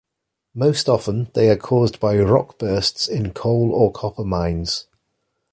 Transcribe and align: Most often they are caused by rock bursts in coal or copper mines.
Most 0.55 0.89
often 0.89 1.29
they 1.35 1.47
are 1.49 1.55
caused 1.55 1.99
by 1.99 2.17
rock 2.17 2.57
bursts 2.57 3.07
in 3.07 3.33
coal 3.33 3.71
or 3.71 3.91
copper 3.91 4.23
mines. 4.23 4.87